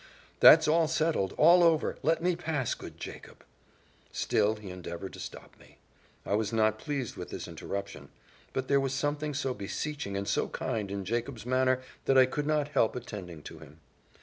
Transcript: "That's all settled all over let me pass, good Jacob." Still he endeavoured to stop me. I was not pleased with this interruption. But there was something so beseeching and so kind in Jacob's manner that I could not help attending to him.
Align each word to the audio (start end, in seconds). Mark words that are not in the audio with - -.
"That's 0.39 0.67
all 0.67 0.87
settled 0.87 1.35
all 1.37 1.61
over 1.61 1.95
let 2.01 2.23
me 2.23 2.35
pass, 2.35 2.73
good 2.73 2.97
Jacob." 2.99 3.43
Still 4.11 4.55
he 4.55 4.71
endeavoured 4.71 5.13
to 5.13 5.19
stop 5.19 5.55
me. 5.59 5.77
I 6.25 6.33
was 6.33 6.51
not 6.51 6.79
pleased 6.79 7.15
with 7.17 7.29
this 7.29 7.47
interruption. 7.47 8.09
But 8.51 8.67
there 8.67 8.79
was 8.79 8.95
something 8.95 9.35
so 9.35 9.53
beseeching 9.53 10.17
and 10.17 10.27
so 10.27 10.47
kind 10.47 10.89
in 10.89 11.05
Jacob's 11.05 11.45
manner 11.45 11.81
that 12.05 12.17
I 12.17 12.25
could 12.25 12.47
not 12.47 12.69
help 12.69 12.95
attending 12.95 13.43
to 13.43 13.59
him. 13.59 13.79